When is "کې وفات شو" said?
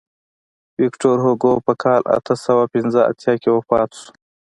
3.41-4.09